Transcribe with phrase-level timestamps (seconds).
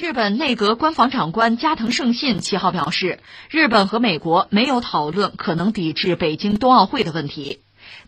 [0.00, 3.18] 日本内阁官房长官加藤胜信七号表示，
[3.50, 7.60] 日本和美国没有讨论可能抵制北京冬奥会的问题。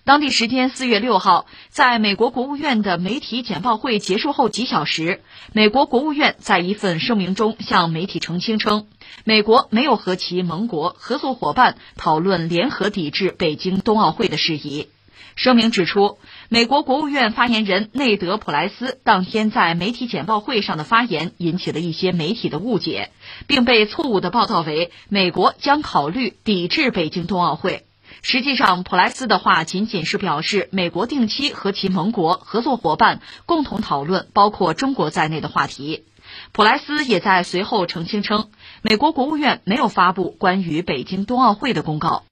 [0.03, 5.21] 当地时间四月六号，在美国国务院的媒体简报会结束后几小时，
[5.53, 8.87] 美国国务院在一份声明中向媒体澄清称，
[9.25, 14.89] 美国没有和其盟国、合作伙伴讨论联合抵制北京冬奥会的事宜。
[15.35, 23.11] 声明指出，美国国务院发言人内德·普莱斯当天在媒体简报会上的发言引起了一些媒体的误解，
[23.47, 27.87] 并被错误的报道为美国将考虑抵制北京冬奥会。
[28.21, 36.05] 实际上，普莱斯的话仅仅是表示美国定期和其盟国、合作伙伴共同讨论包括中国在内的话题。
[36.53, 38.51] 普莱斯也在随后澄清称，
[38.83, 42.25] 美国国务院没有发布关于北京冬奥会的公告。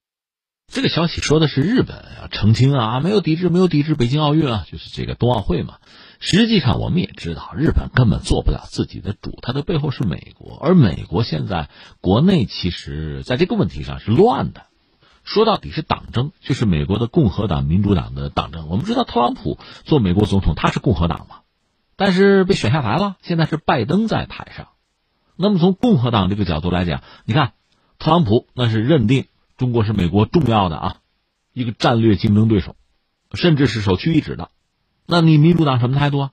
[0.70, 5.78] 这个消息说的是日本要澄清啊，没有抵制，没有抵制北京奥运啊，就是这个冬奥会嘛。
[6.20, 11.70] 实际上我们也知道，日本根本做不了自己的主，它的背后是美国，而美国现在
[12.01, 14.67] 国内其实在这个问题上是乱的，
[15.25, 18.69] 说到底是党争，就是美国的共和党、民主党的党争。
[18.69, 21.41] 我们知道特朗普做美国总统，他是共和党嘛，
[21.97, 24.69] 但是被选下台了，现在是拜登在台上。
[25.34, 27.55] 那么从共和党这个角度来讲，你看
[27.98, 29.27] 特朗普那是认定。
[29.61, 30.97] 中国是美国重要的啊，
[31.53, 32.77] 一个战略竞争对手，
[33.34, 34.48] 甚至是首屈一指的。
[35.06, 36.30] 那你民主党什么态度啊？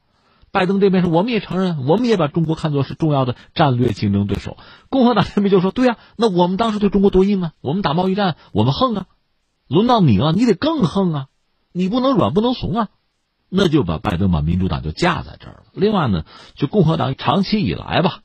[0.50, 4.56] 拜登这边说，我们也承认，我们也把中国看作是重要的战略竞争对手。
[4.88, 9.08] 共和党这边就说，对呀，那我们当时对中国多硬啊，我们打贸易战，我们横啊，
[9.68, 11.28] 轮到你了，你得更横啊，
[11.74, 12.88] 你不能软不能怂啊，
[13.50, 15.64] 那就把拜登把民主党就架在这儿了。
[15.74, 16.24] 另外呢，
[16.56, 18.22] 就共和党长期以来吧。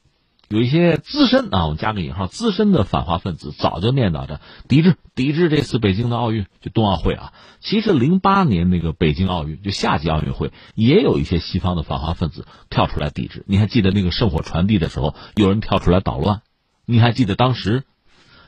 [0.53, 7.33] 有一些资深啊，我们加个引号，资深的反华分子早就念叨着抵制抵制这次北京的奥运，就冬奥会啊。
[7.61, 13.45] 其实零八年那个北京奥运，就夏季奥运会，也有一些西方的反华分子跳出来抵制。
[13.47, 16.43] 你还记得那个圣火传递的时候，有人跳出来捣乱？
[16.85, 17.85] 你还记得当时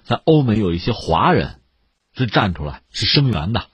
[0.03, 1.55] 在欧美有一些华人
[2.15, 3.65] 是站出来是声援的，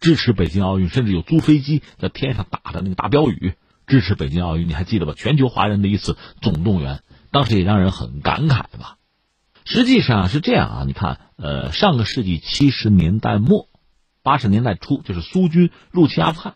[0.00, 3.52] 支持北京奥运，甚至有租飞机在天上打的那个大标语
[3.86, 5.12] 支持北京奥运，你还记得吧？
[5.16, 7.02] 全球华人的一次总动员。
[7.30, 8.96] 当时也让人很感慨吧。
[9.64, 13.68] 实际上是这样啊，你看，呃，上个世纪七十年代末、
[14.22, 16.54] 八十年代初，就是苏军入侵阿富汗，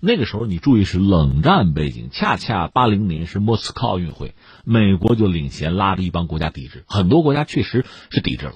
[0.00, 8.54] 那个时候你注意是冷战背景，恰恰八零年是莫斯科奥运会，美国就领衔拉着一帮国家抵制，很多国家确实是抵制了。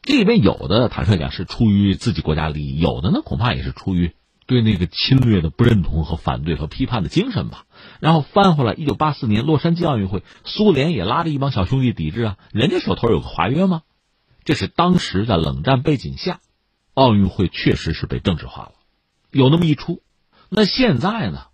[0.00, 4.12] 这里边有的坦率讲是出于自己国家利益，有的呢恐怕也是出于。
[4.48, 7.66] 对那个侵略的不认同和反对和批判的精神吧，
[8.00, 13.82] 然后翻回来，一九八四年洛杉矶奥运会，苏联也拉着一帮小兄弟抵制啊，人家手头有个华约吗？
[14.44, 16.40] 这是当时在冷战背景下，
[16.94, 18.72] 奥运会确实是被政治化了，
[19.30, 20.00] 有那么一出。
[20.48, 21.48] 那现在呢？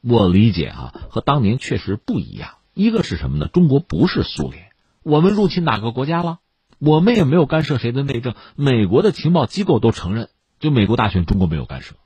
[0.00, 2.58] 我理解啊，和当年确实不一样。
[2.74, 3.48] 一个是什么呢？
[3.48, 4.70] 中国不是苏联，
[5.02, 6.38] 我们入侵哪个国家了？
[6.78, 10.30] 我们也没有干涉谁的内政，美国的情报机构都承认，
[10.60, 11.96] 就美国大选，中国没有干涉。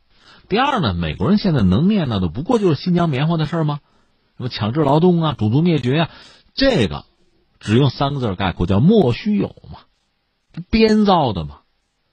[0.49, 3.81] 第二呢，美国人现在能念叨的不过就是新疆棉花的事儿吗？
[4.37, 6.11] 什么强制劳动啊、种族灭绝呀，
[6.55, 7.07] 这个
[7.61, 9.79] 只用三个字概括，叫莫须有嘛，
[10.71, 11.61] 编造的嘛。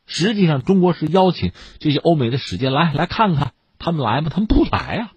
[0.06, 4.30] 实际上，中国是邀请这些欧美的使节来来看看，他们来吗？
[4.30, 5.12] 他们不来呀，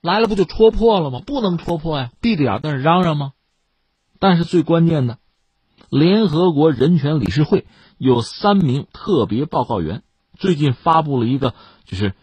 [0.00, 1.20] 来了不就戳破了吗？
[1.26, 3.32] 不能戳破呀，闭着眼在那嚷嚷吗？
[4.20, 5.18] 但是最关键的，
[5.90, 7.66] 联合国人权理事会
[7.96, 10.02] 有三名特别报告员
[10.36, 11.54] 最近发布了一个，
[11.84, 12.14] 就是。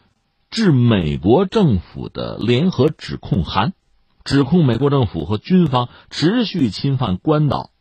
[0.56, 3.74] 致美国政府的联合指控函，
[4.24, 7.72] 指控美国政府和军方持续侵犯关岛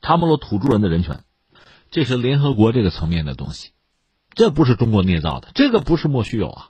[0.00, 1.24] 查莫洛土著人的人权，
[1.90, 3.70] 这是联合国这个层面的东西，
[4.32, 6.68] 这不是中国捏造的，这个不是莫须有啊。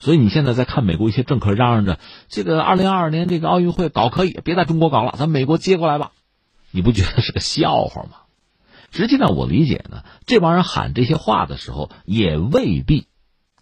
[0.00, 6.10] 所以你现在在看美国一些政客嚷嚷着这个二零二二年这个奥运会搞可以，别在中国搞了，咱美国接过来吧，
[6.72, 8.16] 你不觉得是个笑话吗？
[8.90, 13.06] 实际上我理解呢，这帮人喊这些话的时候也未必。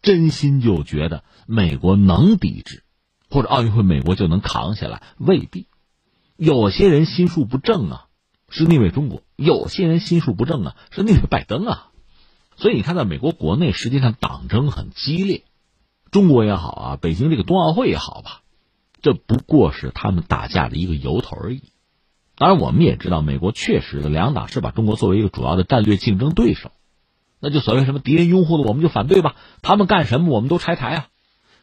[0.05, 2.85] 真心就觉得美国能抵制，
[3.31, 5.67] 或者奥运会美国就能扛下来，未必。
[6.37, 8.07] 有些人心术不正啊，
[8.51, 11.91] 是逆位中国；有些人心术不正啊，是逆位拜登啊。
[12.57, 15.43] 所以你看，在美国国内，实际上党争很激烈。
[16.11, 18.43] 中国也好啊，北京这个冬奥会也好吧，
[19.01, 21.63] 这不过是他们打架的一个由头而已。
[22.37, 26.73] 当然，我们也知道，美国确实的两党是把中国作为一个主要的战略竞争对手。
[27.45, 29.37] 那就所谓什么敌人拥护的，我们就反对吧。
[29.61, 31.07] 他们干什么，我们都拆台啊。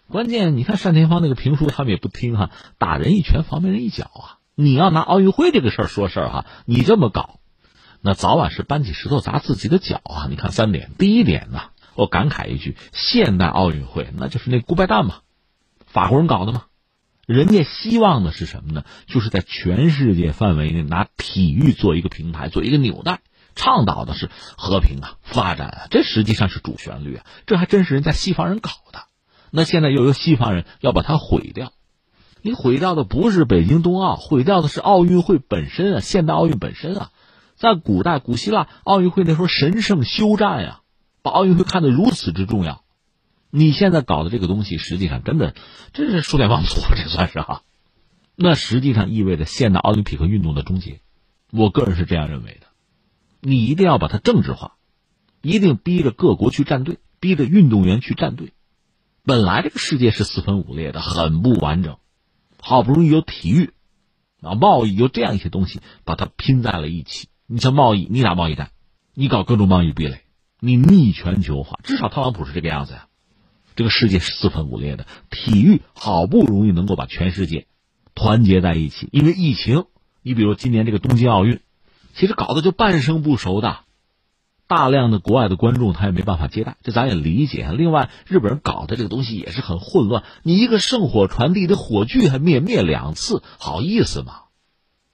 [0.10, 4.38] 关键你看单田芳那个评书，他们也不听哈，打人一拳，防别人一脚啊。
[4.54, 7.40] 你要拿奥运会这个事儿说事儿哈，你这么搞，
[8.00, 10.28] 那早晚是搬起石头砸自己的脚啊。
[10.30, 11.62] 你看三点，第一点呢，
[11.96, 15.22] 我感慨一句，现代奥运会那就是那古拜旦嘛，
[15.88, 16.66] 法国人搞的嘛，
[17.26, 18.84] 人家希望的是什么呢？
[19.08, 23.22] 就是在全世界范围内拿体育做一个平台，做一个纽带，
[23.56, 27.26] 倡导的是和平啊、发展啊，这实际上是主旋律啊。
[27.46, 29.04] 这还真是人家西方人搞的。
[29.52, 31.74] 那现在又有西方人要把它毁掉，
[32.42, 37.12] 你毁掉的不是北京冬奥，毁掉的是奥运会本身啊，现代奥运本身啊。
[37.58, 40.80] 在古代古希腊奥运会那时候神圣休战呀，
[41.22, 42.84] 把奥运会看得如此之重要。
[43.52, 45.54] 你现在搞的这个东西，实际上真的
[45.94, 47.62] 这是数典忘祖，这算是哈。
[48.36, 51.02] 那实际上意味着现代奥林匹克运动的终结。
[51.52, 52.68] 我个人是这样认为的。
[53.42, 54.76] 你一定要把它政治化，
[55.42, 58.54] 一定逼着各国去站队，逼着运动员去站队。
[59.24, 61.98] 本来这个世界是四分五裂的，很不完整。
[62.60, 63.72] 好不容易有体育
[64.42, 67.30] 啊，贸易有这样一些东西，把它拼在了一起。
[67.48, 68.70] 你像贸易，你打贸易战，
[69.16, 70.22] 你搞各种贸易壁垒，
[70.60, 73.08] 你逆全球化，至少特朗普是这个样子呀。
[73.76, 77.66] 这个世界是四分五裂的，体育好不容易能够把全世界
[78.14, 79.86] 团结在一起，因为疫情。
[80.22, 81.62] 你比如今年这个东京奥运，
[82.16, 83.80] 其实搞的就半生不熟的，
[84.68, 87.70] 大量的国外的观众他也没办法接待，这咱也理解。
[87.72, 94.44] 另外，日本人搞的这个东西也是很混乱，你一个圣火传递的火炬还灭灭两次，好意思吗？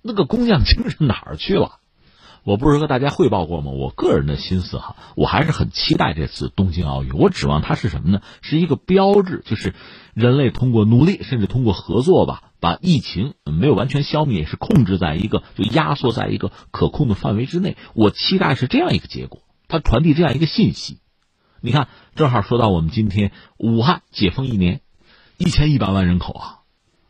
[0.02, 1.80] 那个工匠精神哪儿去了？
[2.48, 3.72] 我不是和大家汇报过吗？
[3.72, 7.12] 我个人的心思哈，我还是很期待这次东京奥运。
[7.12, 8.22] 我指望它是什么呢？
[8.42, 9.76] 是一个标志，就是
[10.14, 17.76] 人类通过努力，甚至通过合作吧，把疫情没有完全消灭，是控制在一个就压缩在一个可控的范围之内。
[17.94, 21.00] 我期待是这样一个结果，它传递这样一个信息。
[21.60, 24.80] 你看，正好说到我们今天武汉解封一年，
[25.38, 26.60] 一千一百万人口啊，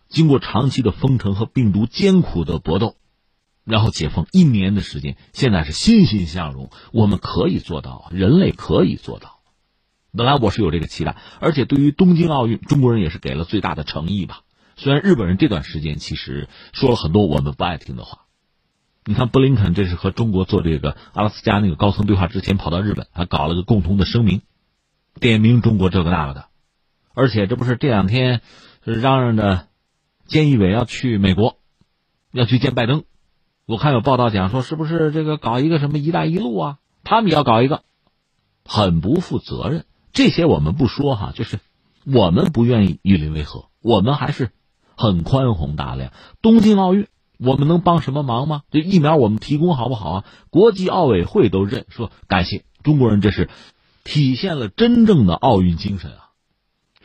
[0.10, 2.96] 经过长期的封城和病毒艰苦的搏斗。
[3.68, 9.40] 然后解封一年的时间，现在是欣欣向荣，我们可以做到，人类可以做到。
[10.16, 14.44] 本来我是有这个期待，而且对于东京奥运，中国人也是给了最大的诚意吧。
[14.78, 18.22] 虽然日本人这段时间其实说了很多我们不爱听的话，
[19.04, 24.44] 你看布林肯这是和中国做这个阿拉斯加那个高层对话之前跑到日本，还搞了个共同的声明，
[25.20, 26.46] 点名中国这个那个的，
[27.14, 28.42] 而且这不是这两天
[28.84, 29.68] 嚷嚷着，
[30.30, 31.60] 菅义伟要去美国，
[32.32, 33.04] 要去见拜登。
[33.68, 36.78] 我看有报道讲说，是不是这个搞一个什么“一带一路”啊？
[37.04, 37.84] 他们也要搞一个，
[38.64, 39.84] 很不负责任。
[40.14, 41.60] 这些我们不说哈，就是
[42.06, 44.52] 我们不愿意与邻为壑，我们还是
[44.96, 46.14] 很宽宏大量。
[46.42, 48.62] 东京奥运，我们能帮什么忙吗？
[48.72, 50.26] 这疫苗我们提供好不好啊？
[50.50, 53.50] 国际奥委会都认说感谢中国人，这是
[54.06, 56.30] 体现了真正的奥运精神啊。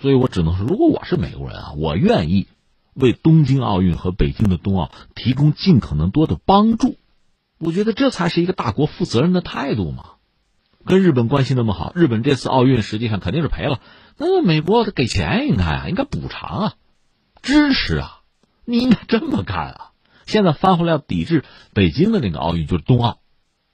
[0.00, 2.46] 所以我只能说，如果我是美国人啊，我愿意。
[2.94, 6.96] 为东京奥运和北京的冬奥提供尽可能多的帮助，
[7.58, 10.04] 我觉得这才是一个大国负责任的态度嘛。
[10.84, 13.80] 跟日本关系那么好，日本这次奥运实际上肯定是赔了，
[14.18, 16.74] 那美国得给钱应该啊，应该补偿啊，
[17.40, 18.20] 支持啊，
[18.64, 19.88] 你应该这么干啊。
[20.26, 23.18] 现在翻回来要抵制北京的那个奥运，就是冬奥，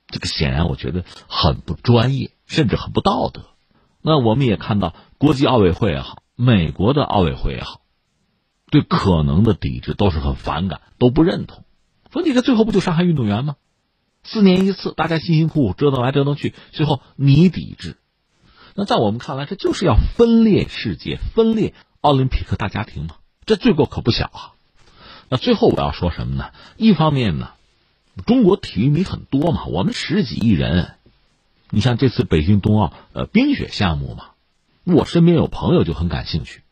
[0.06, 3.42] 这个显然我觉得很不专业，甚至很不道德。
[4.02, 7.80] 那我们也看到，国际奥委会也好，美国的奥委会也好。
[8.70, 11.64] 对可能的抵制都是很反感，都不认同。
[12.12, 13.56] 说你这最后不就伤害运动员吗？
[14.24, 17.96] 四年一次，大家辛辛苦苦折腾来折腾去，最后你抵制，
[18.74, 23.16] 那在我们看来，这就是要分裂世界，分裂奥林匹克大家庭嘛。
[23.46, 24.52] 这罪过可不小啊。
[25.30, 26.50] 那最后我要说什么呢？
[26.76, 27.52] 一方面呢，
[28.26, 30.94] 中国体育迷很多嘛，我们十几亿人。
[31.70, 34.30] 你像这次北京冬奥，呃，冰雪项目嘛，
[34.84, 36.62] 我身边有朋友就很感兴趣。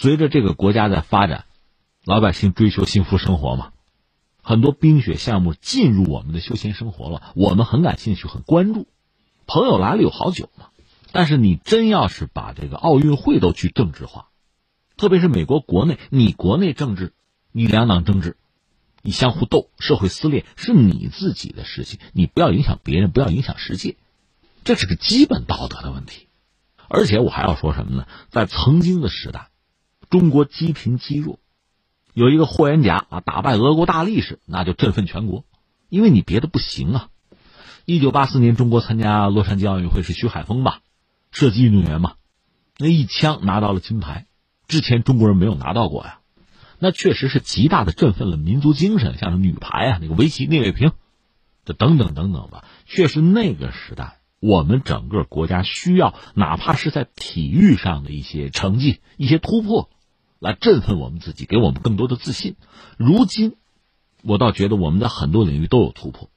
[0.00, 1.46] 随着这个国家在发展，
[2.04, 3.72] 老百姓追求幸福生活嘛，
[4.44, 8.86] 很多冰雪项目进入我们的休闲生活了，我们很感兴趣，很关注。
[9.48, 10.66] 朋友来了有好久嘛，
[11.10, 14.28] 但是你真要是把这个奥运会都去政治化，
[14.96, 17.12] 特别是美国国内，你国内政治，
[17.50, 18.36] 你两党政治，
[19.02, 23.96] 你相互斗，社会撕裂是你自己的事情，你不要影响别人，不要影响世界，
[24.62, 26.28] 这是个基本道德的问题。
[26.88, 28.06] 而且我还要说什么呢？
[28.30, 29.48] 在曾经的时代。
[30.10, 31.38] 中国积贫积弱，
[32.14, 35.44] 有一个霍元甲啊，打败俄国大力士，那就振奋全国，
[35.88, 37.08] 因为你别的不行啊。
[37.84, 40.80] 一九八四年，中国参加洛杉矶奥运会是徐海峰吧，
[41.30, 42.14] 射击运动员嘛，
[42.78, 44.26] 那一枪拿到了金牌，
[44.66, 46.20] 之前中国人没有拿到过呀，
[46.78, 49.18] 那确实是极大的振奋了民族精神。
[49.18, 50.92] 像是女排啊，那个围棋聂卫平，
[51.64, 59.90] 这等等等等吧，确实那个时代，我们整个国家需要，哪怕是在体育上的一些成绩、一些突破。
[60.38, 62.56] 来振奋我们自己，给我们更多的自信。
[62.96, 63.56] 如今，
[64.22, 66.30] 我倒觉得我们在很多领域都有突破。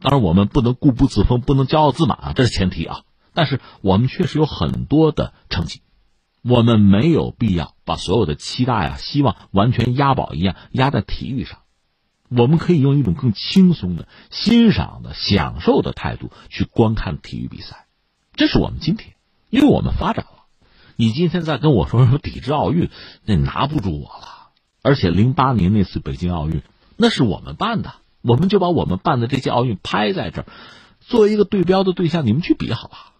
[0.00, 3.02] 当然，我们不能固步自封，不能骄傲自满啊，这是前提啊。
[3.32, 5.80] 但是，我们确实有很多的成绩，
[6.42, 11.60] 我们没有必要把所有的期待啊、希望完全押宝一样压在体育上。
[12.28, 17.86] 我们可以用一种更轻松的、欣赏的、享受的态度去观看体育比赛。
[18.34, 19.14] 这是我们今天，
[19.50, 20.33] 因为我们发展了。
[20.96, 22.90] 你今天再跟我说说抵制奥运，
[23.24, 24.50] 那拿不住我了。
[24.82, 26.62] 而且零八年那次北京奥运，
[26.96, 30.46] 那是我们办的，我们就把我们办的这届奥运拍在这儿，
[31.00, 33.12] 作为一个对标的对象，你们去比好吧。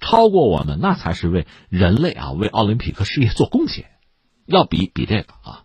[0.00, 3.90] 超过我们，那才是为人类啊，为奥林匹克事业做贡献。
[4.46, 5.64] 要比比这个啊。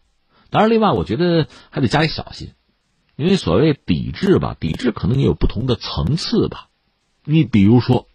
[0.50, 2.52] 当然，另外我觉得还得加以小心。
[3.16, 6.68] 因为所谓抵制吧，抵制可能也有不同的层次吧。
[7.24, 8.08] 你比如说，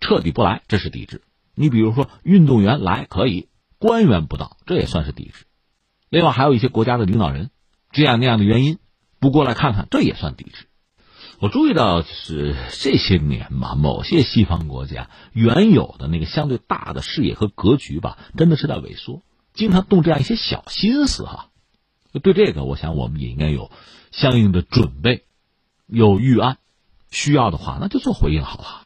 [0.00, 1.18] 彻底不来，这是抵制；
[1.56, 3.48] 你比如说，运动员来可以，
[3.78, 5.46] 官员不到，这也算是抵制。
[6.10, 7.50] 另外还有一些国家的领导人，
[7.90, 8.78] 这样那样的原因
[9.18, 10.66] 不过来看看，这也算抵制。
[11.38, 19.22] 我注意到，是这些年嘛，某些西方国家原有的那个相对大的视野和格局吧，真的是在萎缩，
[19.52, 21.50] 经常动这样一些小心思哈。
[22.22, 23.70] 对这个，我想我们也应该有
[24.12, 25.24] 相应的准备，
[25.86, 26.58] 有预案，
[27.10, 28.85] 需要的话那就做回应好了。